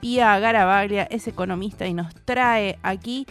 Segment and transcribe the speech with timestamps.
[0.00, 3.26] Pía Garavaglia es economista y nos trae aquí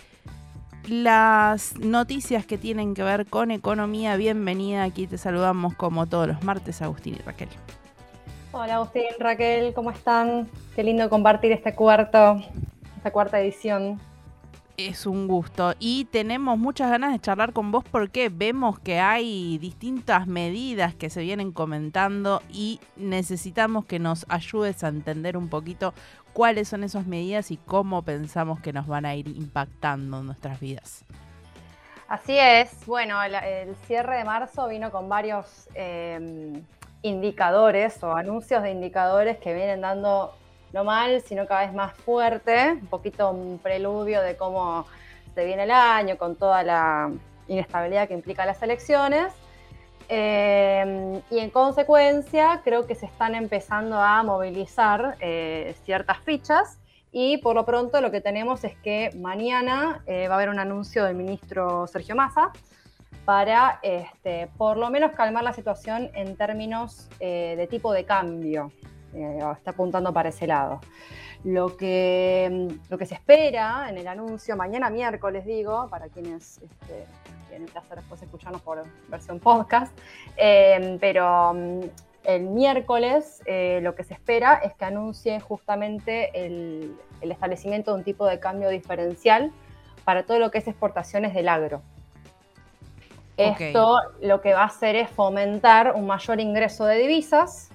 [0.87, 4.15] las noticias que tienen que ver con economía.
[4.17, 7.49] Bienvenida, aquí te saludamos como todos los martes, Agustín y Raquel.
[8.51, 10.47] Hola Agustín, Raquel, ¿cómo están?
[10.75, 12.39] Qué lindo compartir este cuarto,
[12.97, 13.99] esta cuarta edición
[14.87, 19.57] es un gusto y tenemos muchas ganas de charlar con vos porque vemos que hay
[19.57, 25.93] distintas medidas que se vienen comentando y necesitamos que nos ayudes a entender un poquito
[26.31, 30.59] cuáles son esas medidas y cómo pensamos que nos van a ir impactando en nuestras
[30.61, 31.03] vidas.
[32.07, 36.63] Así es, bueno, el, cierre de marzo vino con varios em,
[37.01, 40.38] indicadores o anuncios de indicadores que vienen dando
[40.73, 44.85] no mal, sino cada vez más fuerte, un poquito un preludio de cómo
[45.33, 47.11] se viene el año con toda la
[47.47, 49.33] inestabilidad que implica las elecciones.
[50.11, 56.79] Eh, y en consecuencia creo que se están empezando a movilizar eh, ciertas fichas
[57.11, 60.57] y por lo pronto lo que tenemos es que mañana eh, va a haber un
[60.57, 62.51] anuncio del ministro Sergio Massa
[63.23, 68.71] para este, por lo menos calmar la situación en términos de tipo de cambio.
[69.13, 70.79] Eh, está apuntando para ese lado.
[71.43, 77.05] Lo que, lo que se espera en el anuncio, mañana miércoles digo, para quienes este,
[77.47, 79.97] tienen que hacer después escucharnos por versión podcast,
[80.35, 81.79] eh, pero mm,
[82.25, 88.03] el miércoles eh, lo que se espera es que anuncie justamente el, establecimiento de un
[88.03, 89.51] tipo de cambio diferencial
[90.03, 91.81] para todo lo que es exportaciones del agro.
[93.37, 97.69] Esto lo que va a hacer es fomentar un mayor ingreso de divisas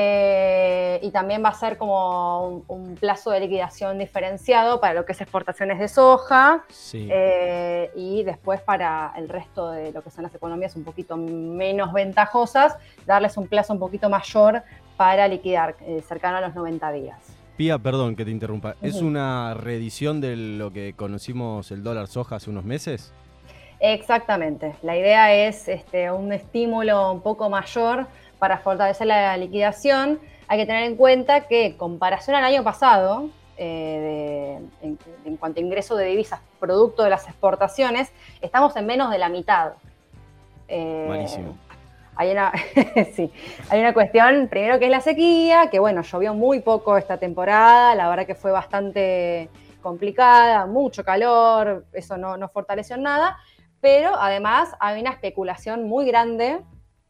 [0.00, 5.10] eh, y también va a ser como un, plazo de liquidación diferenciado para lo que
[5.10, 10.32] es exportaciones de soja eh, y después para el resto de lo que son las
[10.32, 12.76] economías un poquito menos ventajosas,
[13.06, 14.62] darles un plazo un poquito mayor
[14.96, 17.18] para liquidar, eh, cercano a los 90 días.
[17.56, 22.36] Pía, perdón que te interrumpa, ¿es una reedición de lo que conocimos el dólar soja
[22.36, 23.12] hace unos meses?
[23.80, 28.06] Exactamente, la idea es este, un estímulo un poco mayor
[28.38, 34.58] para fortalecer la liquidación, hay que tener en cuenta que, comparación al año pasado, eh,
[34.82, 39.28] en, cuanto a ingreso de divisas producto de las exportaciones, estamos en menos de la
[39.28, 39.72] mitad.
[40.68, 41.56] Eh, Buenísimo.
[42.16, 42.52] Hay una,
[43.14, 43.30] sí,
[43.68, 47.94] hay una cuestión, primero que es la sequía, que bueno, llovió muy poco esta temporada,
[47.94, 49.50] la verdad que fue bastante
[49.82, 53.38] complicada, mucho calor, eso no, no fortaleció nada,
[53.80, 56.60] pero además hay una especulación muy grande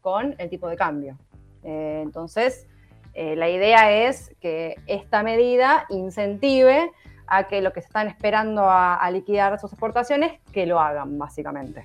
[0.00, 1.18] con el tipo de cambio.
[1.62, 2.66] Eh, entonces,
[3.14, 6.90] eh, la idea es que esta medida incentive
[7.26, 11.84] a que lo que se están esperando a, liquidar sus exportaciones, que lo hagan, básicamente.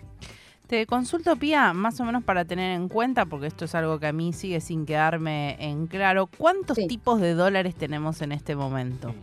[0.67, 4.07] Te consulto, Pía, más o menos para tener en cuenta, porque esto es algo que
[4.07, 9.13] a mí sigue sin quedarme en claro, ¿cuántos tipos de dólares tenemos en este momento?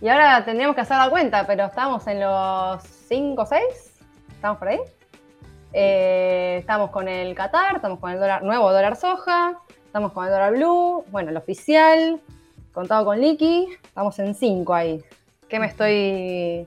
[0.00, 3.62] Y ahora tendríamos que hacer la cuenta, pero estamos en los 5 o 6,
[4.34, 4.78] ¿estamos por ahí?
[5.72, 10.30] Eh, estamos con el Qatar, estamos con el dólar, nuevo dólar soja, estamos con el
[10.30, 12.20] dólar blue, bueno, el oficial,
[12.72, 15.00] contado con liqui, estamos en 5 ahí.
[15.48, 16.66] ¿Qué me estoy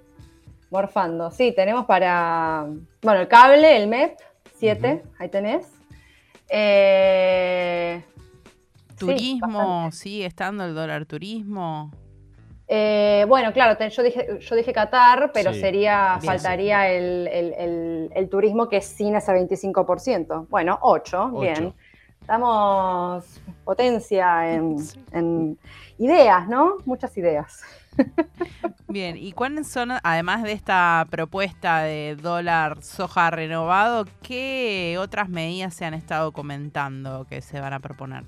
[0.69, 1.31] morfando?
[1.31, 2.66] Sí, tenemos para,
[3.02, 4.18] bueno, el cable, el MEP,
[4.56, 5.68] 7, ahí tenés.
[6.50, 8.03] Eh,
[8.97, 11.91] turismo, sigue estando el dólar turismo.
[12.75, 18.85] Eh, bueno, claro, yo dije, yo dije Qatar, pero sería, faltaría el, turismo que es
[18.85, 20.47] sin ese 25%.
[20.50, 21.75] Bueno, 8, bien.
[22.19, 25.59] Estamos potencia en,
[26.00, 26.78] ideas, ¿no?
[26.85, 27.61] Muchas ideas.
[28.88, 35.75] Bien, ¿y cuáles son, además de esta propuesta de dólar soja renovado, qué otras medidas
[35.75, 38.23] se han estado comentando que se van a proponer?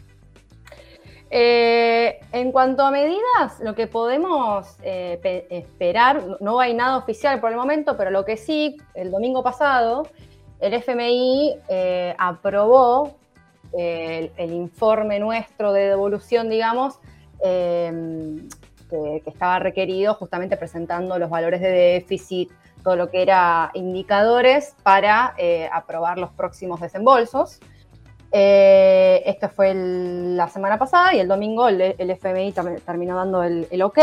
[1.31, 7.51] Eh, en cuanto a medidas, lo que podemos eh, esperar, no hay nada oficial por
[7.51, 10.07] el momento, pero lo que sí, el domingo pasado,
[10.59, 13.17] el FMI eh, aprobó
[13.73, 16.99] el, informe nuestro de devolución, digamos,
[17.41, 18.47] em,
[18.89, 22.51] que, que, estaba requerido justamente presentando los valores de déficit,
[22.83, 25.35] todo lo que era indicadores para
[25.73, 27.59] aprobar los próximos desembolsos.
[28.31, 32.53] Eh, esto fue la semana pasada y el domingo el, FMI
[32.85, 33.99] terminó dando el, ok,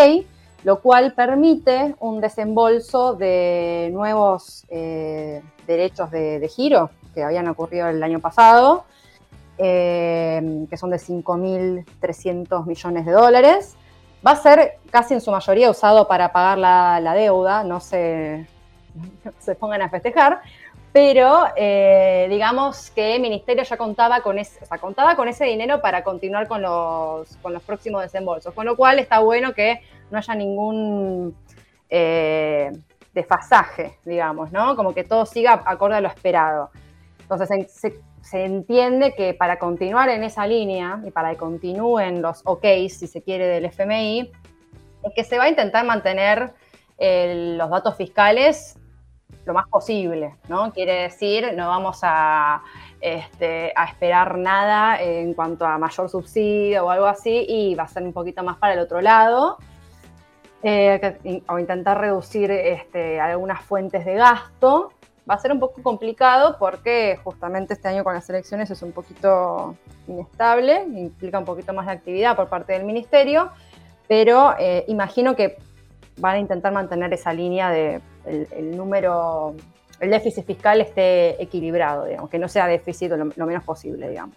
[0.64, 8.02] lo cual permite un desembolso de nuevos eh, derechos de, giro que habían ocurrido el
[8.02, 8.84] año pasado,
[9.58, 13.76] eh, que son de 5.300 millones de dólares.
[14.24, 18.46] Va a ser casi en su mayoría usado para pagar la, deuda, no se,
[19.38, 20.42] se pongan a festejar,
[20.92, 26.04] pero eh, digamos que el ministerio ya contaba con, ese, contaba con ese dinero para
[26.04, 29.80] continuar con los, con los próximos desembolsos, con lo cual está bueno que
[30.10, 31.34] no haya ningún
[31.88, 32.70] eh,
[33.14, 34.76] desfasaje, digamos, ¿no?
[34.76, 36.70] Como que todo siga acorde a lo esperado.
[37.20, 42.42] Entonces se, se, entiende que para continuar en esa línea y para que continúen los
[42.44, 44.30] OK, si se quiere, del FMI,
[45.04, 46.52] es que se va a intentar mantener
[46.98, 48.78] los datos fiscales
[49.44, 50.72] lo más posible, ¿no?
[50.72, 52.62] Quiere decir, no vamos a,
[53.00, 57.88] este, a esperar nada en cuanto a mayor subsidio o algo así, y va a
[57.88, 59.58] ser un poquito más para el otro lado,
[60.62, 64.92] eh, o intentar reducir este, algunas fuentes de gasto.
[65.28, 68.90] Va a ser un poco complicado porque justamente este año con las elecciones es un
[68.92, 69.76] poquito
[70.08, 73.50] inestable, implica un poquito más de actividad por parte del ministerio,
[74.08, 75.58] pero eh, imagino que
[76.16, 79.54] van a intentar mantener esa línea de el, número,
[80.00, 84.36] el déficit fiscal esté equilibrado, digamos, que no sea déficit lo, lo menos posible, digamos.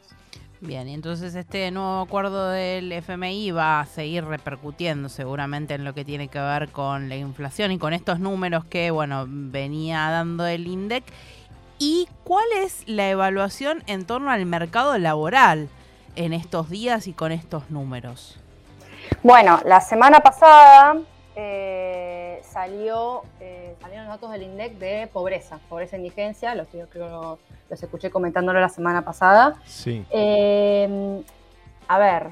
[0.61, 5.93] Bien, y entonces este nuevo acuerdo del FMI va a seguir repercutiendo seguramente en lo
[5.93, 10.47] que tiene que ver con la inflación y con estos números que, bueno, venía dando
[10.47, 11.03] el INDEC.
[11.77, 15.67] ¿Y cuál es la evaluación en torno al mercado laboral
[16.15, 18.39] en estos días y con estos números?
[19.23, 20.97] Bueno, la semana pasada
[21.37, 26.87] eh, salió, eh, salieron los datos del INDEC de pobreza, pobreza e indigencia, los yo
[26.87, 27.37] creo
[27.69, 29.55] los escuché comentándolo la semana pasada.
[29.65, 30.05] Sí.
[30.11, 31.23] Eh,
[31.87, 32.29] a ver,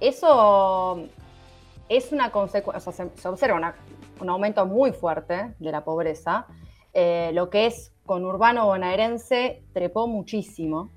[0.00, 1.04] eso
[1.90, 3.74] es una consecuencia, se, observa
[4.20, 6.46] un aumento muy fuerte de la pobreza.
[7.32, 10.90] lo que es con urbano bonaerense trepó muchísimo,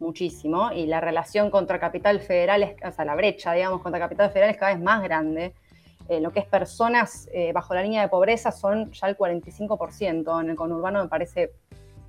[0.00, 4.30] muchísimo, y la relación contra capital federal, es, o sea, la brecha, digamos, contra capital
[4.30, 5.54] federal es cada vez más grande.
[6.08, 10.40] Eh, lo que es personas eh, bajo la línea de pobreza son ya el 45%,
[10.40, 11.52] en el conurbano me parece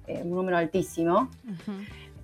[0.08, 1.30] eh, un número altísimo.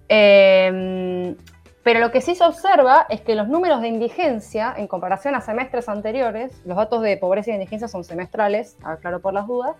[0.07, 1.35] Em,
[1.83, 5.41] pero lo que sí se observa es que los números de indigencia, en comparación a
[5.41, 9.75] semestres anteriores, los datos de pobreza y indigencia son semestrales, aclaro por las dudas,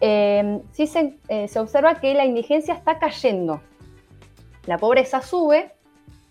[0.00, 1.18] em, sí se,
[1.48, 3.60] se observa que la indigencia está cayendo.
[4.64, 5.72] La pobreza sube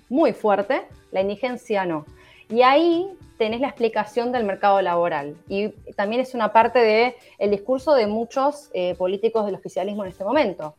[0.09, 0.81] muy fuerte,
[1.11, 2.05] la indigencia no.
[2.49, 3.07] Y ahí
[3.43, 5.35] tenés la explicación del mercado laboral.
[5.49, 5.67] Y
[5.97, 10.23] también es una parte del el discurso de muchos eh, políticos del oficialismo en este
[10.23, 10.75] momento.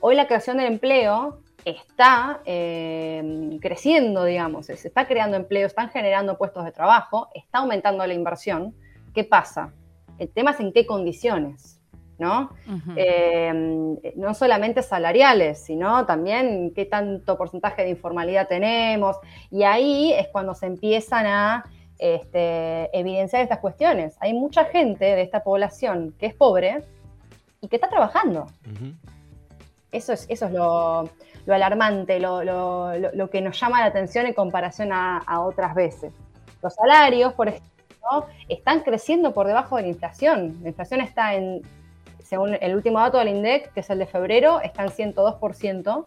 [0.00, 6.36] Hoy la creación del empleo está eh, creciendo, digamos, se está creando empleo, están generando
[6.36, 8.74] puestos de trabajo, está aumentando la inversión.
[9.14, 9.72] ¿Qué pasa?
[10.18, 11.76] El tema es en qué condiciones.
[12.18, 12.50] ¿no?
[12.96, 13.50] Eh,
[14.16, 19.16] no solamente salariales, sino también qué tanto porcentaje de informalidad tenemos.
[19.50, 21.64] Y ahí es cuando se empiezan a
[22.00, 24.16] este, evidenciar estas cuestiones.
[24.20, 26.82] Hay mucha gente de esta población que es pobre
[27.60, 28.46] y que está trabajando.
[29.92, 31.10] Eso es, eso es lo,
[31.46, 36.12] alarmante, lo, que nos llama la atención en comparación a, a otras veces.
[36.62, 40.58] Los salarios, por ejemplo, están creciendo por debajo de la inflación.
[40.62, 41.62] La inflación está en
[42.30, 46.06] según el último dato del INDEC, que es el de febrero, está en 102%.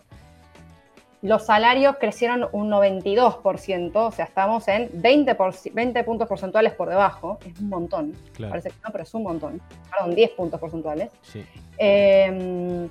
[1.24, 5.38] Los salarios crecieron un 92%, o sea, estamos en 20,
[5.74, 7.40] 20 puntos porcentuales por debajo.
[7.46, 8.14] Es un montón.
[8.38, 9.62] Parece que no, pero es un montón.
[9.90, 11.12] Perdón, 10 puntos porcentuales.
[11.22, 11.46] Sí.
[11.78, 12.90] Em,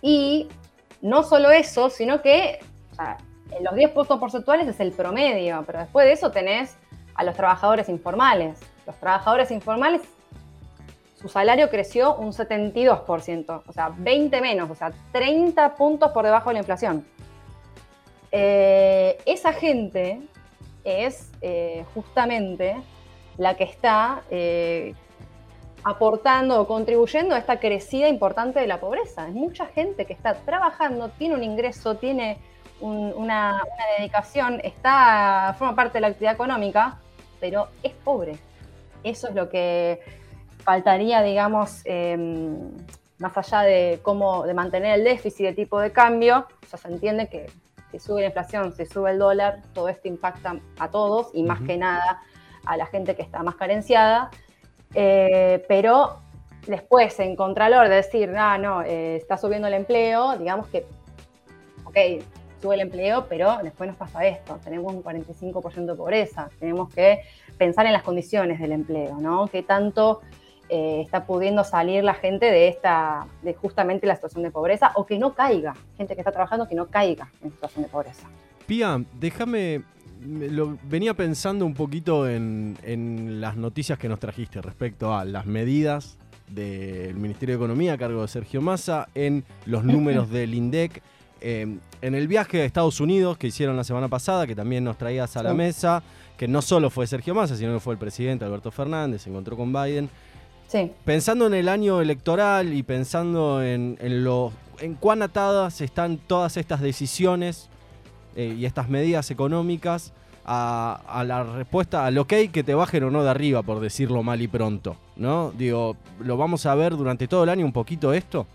[0.00, 0.48] y
[1.02, 2.60] no solo eso, sino que
[3.60, 6.78] los 10 puntos porcentuales es el promedio, pero después de eso tenés
[7.14, 8.58] a los trabajadores informales.
[8.86, 10.00] Los trabajadores informales
[11.24, 16.50] su salario creció un 72%, o sea, 20 menos, o sea, 30 puntos por debajo
[16.50, 17.06] de la inflación.
[18.36, 20.20] Eh, esa gente
[20.82, 22.74] es eh, justamente
[23.38, 24.92] la que está eh,
[25.84, 29.28] aportando o contribuyendo a esta crecida importante de la pobreza.
[29.28, 32.38] Es mucha gente que está trabajando, tiene un ingreso, tiene
[32.80, 33.62] una,
[33.98, 36.98] dedicación, está, forma parte de la actividad económica,
[37.38, 38.36] pero es pobre.
[39.04, 40.00] Eso es lo que
[40.64, 42.72] faltaría, digamos, em,
[43.18, 47.28] más allá de cómo de mantener el déficit de tipo de cambio, o se entiende
[47.28, 47.46] que
[47.98, 51.60] si sube la inflación, si sube el dólar, todo esto impacta a todos y más
[51.60, 52.22] que nada
[52.66, 54.30] a la gente que está más carenciada.
[54.94, 56.18] Eh, pero
[56.66, 60.86] después, en contralor, de decir, ah, no, eh, está subiendo el empleo, digamos que,
[61.84, 61.96] ok,
[62.60, 67.20] sube el empleo, pero después nos pasa esto, tenemos un 45% de pobreza, tenemos que
[67.58, 69.46] pensar en las condiciones del empleo, ¿no?
[69.46, 70.22] ¿Qué tanto
[70.68, 75.06] eh, está pudiendo salir la gente de esta, de justamente la situación de pobreza o
[75.06, 78.28] que no caiga, gente que está trabajando que no caiga en situación de pobreza.
[78.66, 79.82] Pía, déjame,
[80.22, 85.46] lo, venía pensando un poquito en, en las noticias que nos trajiste respecto a las
[85.46, 86.18] medidas
[86.48, 91.02] del Ministerio de Economía a cargo de Sergio Massa, en los números del INDEC
[91.46, 94.96] eh, en el viaje a Estados Unidos que hicieron la semana pasada, que también nos
[94.96, 96.02] traías a la mesa,
[96.38, 99.54] que no solo fue Sergio Massa, sino que fue el presidente Alberto Fernández, se encontró
[99.54, 100.08] con Biden.
[100.68, 100.90] Sí.
[101.04, 106.56] Pensando en el año electoral y pensando en, en lo, en cuán atadas están todas
[106.56, 107.68] estas decisiones
[108.36, 110.12] eh, y estas medidas económicas
[110.44, 114.22] a, a la respuesta, al ok que te bajen o no de arriba, por decirlo
[114.22, 115.52] mal y pronto, ¿no?
[115.52, 118.46] Digo, ¿lo vamos a ver durante todo el año un poquito esto?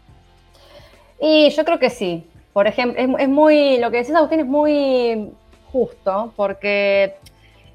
[1.21, 2.25] Y yo creo que sí.
[2.53, 5.31] Por ejemplo, es, es muy, lo que decís Agustín es muy
[5.71, 7.15] justo, porque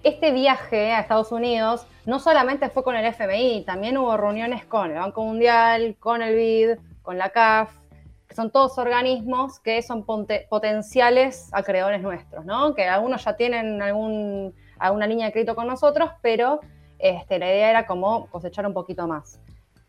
[0.05, 4.91] este viaje a Estados Unidos no solamente fue con el FMI, también hubo reuniones con
[4.91, 7.71] el Banco Mundial, con el BID, con la CAF,
[8.29, 12.75] que son todos organismos que son potenciales acreedores nuestros, ¿no?
[12.75, 16.61] Que algunos ya tienen alguna línea de crédito con nosotros, pero
[16.99, 19.41] este, la idea era como cosechar un poquito más.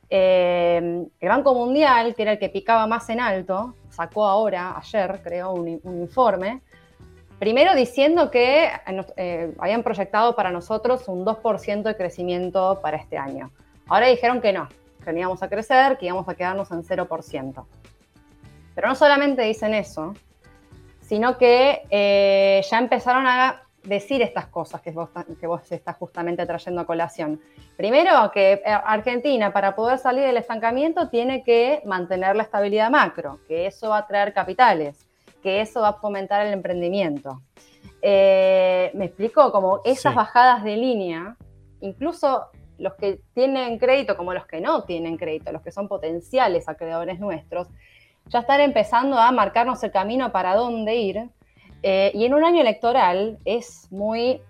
[0.10, 5.22] Eh, el Banco Mundial, que era el que picaba más en alto, sacó ahora, ayer,
[5.24, 6.62] creo, un informe,
[7.40, 13.18] primero diciendo que eh, eh, habían proyectado para nosotros un 2% de crecimiento para este
[13.18, 13.52] año.
[13.88, 14.68] Ahora dijeron que no,
[15.04, 17.66] que no íbamos a crecer, que íbamos a quedarnos en 0%.
[18.74, 20.14] Pero no solamente dicen eso,
[21.02, 26.46] sino que eh, ya empezaron a decir estas cosas que vos, que vos estás justamente
[26.46, 27.40] trayendo a colación.
[27.78, 33.40] Primero, que eh, Argentina, para poder salir del estancamiento, tiene que mantener la estabilidad macro,
[33.48, 35.08] que eso va a traer capitales,
[35.46, 37.44] que eso va a fomentar el emprendimiento.
[38.02, 40.16] Eh, me explico, como esas Sí.
[40.16, 41.38] bajadas de línea,
[41.82, 42.46] incluso
[42.80, 47.20] los que tienen crédito como los que no tienen crédito, los que son potenciales acreedores
[47.20, 47.68] nuestros,
[48.26, 51.30] ya están empezando a marcarnos el camino para dónde ir.
[51.84, 54.42] Eh, y en un año electoral es muy,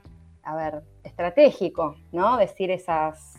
[0.44, 2.38] a ver, estratégico, ¿no?
[2.38, 3.34] Decir esas,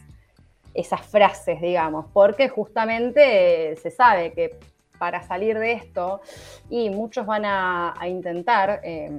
[0.74, 4.58] esas frases, digamos, porque justamente se sabe que
[4.98, 6.20] para salir de esto,
[6.70, 9.10] y muchos van a, a intentar eh,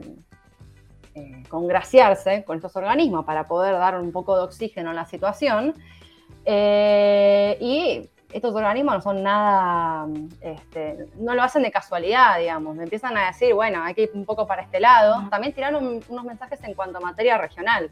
[1.15, 5.73] eh, congraciarse con estos organismos para poder dar un poco de oxígeno a la situación.
[6.45, 10.07] Eh, y estos organismos no son nada,
[10.41, 12.75] este, no lo hacen de casualidad, digamos.
[12.75, 15.27] Me empiezan a decir, bueno, hay que ir un poco para este lado.
[15.29, 17.89] También tiraron unos mensajes en cuanto a materia regional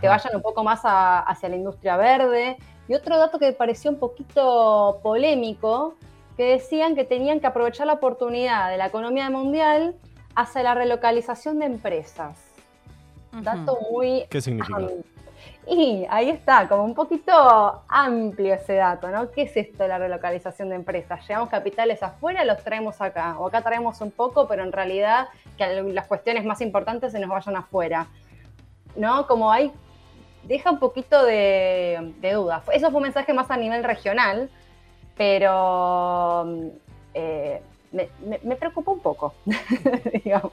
[0.00, 2.56] que vayan un poco más a- hacia la industria verde.
[2.86, 5.94] Y otro dato que me pareció un poquito polémico,
[6.40, 9.94] que decían que tenían que aprovechar la oportunidad de la economía mundial
[10.34, 12.38] hacia la relocalización de empresas.
[13.30, 14.24] Dato muy...
[14.30, 14.78] ¿Qué significa?
[14.78, 14.88] am-
[15.66, 19.30] y ahí está, como un poquito amplio ese dato, ¿no?
[19.30, 21.28] ¿Qué es esto de la relocalización de empresas?
[21.28, 25.28] Llevamos capitales afuera, los traemos acá, o acá traemos un poco, pero en realidad
[25.58, 28.06] que las cuestiones más importantes se nos vayan afuera.
[28.96, 29.26] ¿no?
[29.26, 29.72] Como hay,
[30.44, 32.62] deja un poquito de, de duda.
[32.72, 34.48] Eso fue un mensaje más a nivel regional,
[35.20, 36.46] pero
[37.12, 37.60] eh,
[37.92, 39.34] me, me- me preocupó un poco,
[40.24, 40.50] digamos.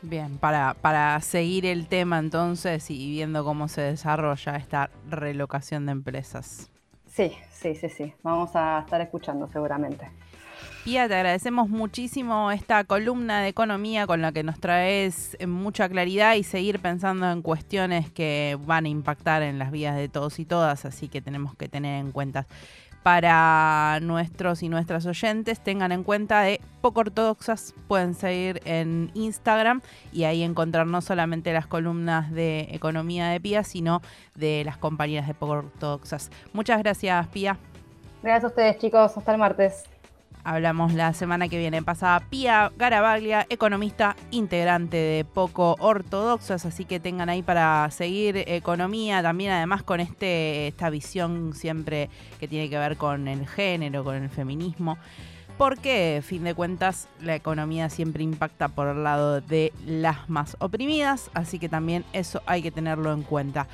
[0.00, 5.92] Bien, para, para seguir el tema entonces y viendo cómo se desarrolla esta relocación de
[5.92, 6.70] empresas.
[7.06, 8.14] Sí, sí, sí, sí.
[8.22, 10.08] Vamos a estar escuchando seguramente.
[10.84, 16.34] Pía, te agradecemos muchísimo esta columna de economía con la que nos traes mucha claridad
[16.36, 20.46] y seguir pensando en cuestiones que van a impactar en las vidas de todos y
[20.46, 22.46] todas, así que tenemos que tener en cuenta.
[23.08, 29.80] Para nuestros y nuestras oyentes, tengan en cuenta de poco ortodoxas, pueden seguir en Instagram
[30.12, 34.02] y ahí encontrar no solamente las columnas de economía de Pía, sino
[34.34, 36.30] de las compañeras de poco ortodoxas.
[36.52, 37.56] Muchas gracias, Pía.
[38.22, 39.16] Gracias a ustedes, chicos.
[39.16, 39.84] Hasta el martes.
[40.48, 41.82] Hablamos la semana que viene.
[41.82, 49.22] Pasa Pía Garabaglia, economista integrante de Poco Ortodoxas, así que tengan ahí para seguir economía,
[49.22, 52.08] también además con este esta visión siempre
[52.40, 54.96] que tiene que ver con el género, con el feminismo.
[55.58, 61.30] Porque, fin de cuentas, la economía siempre impacta por el lado de las más oprimidas,
[61.34, 63.66] así que también eso hay que tenerlo en cuenta.